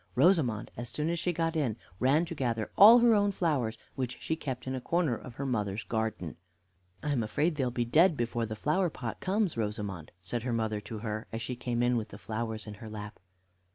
[0.15, 4.17] Rosamond, as soon as she got in, ran to gather all her own flowers, which
[4.19, 6.37] she kept in a corner of her mother's garden.
[7.03, 10.81] "I am afraid they'll be dead before the flower pot comes, Rosamond," said her mother
[10.81, 13.19] to her, as she came in with the flowers in her lap.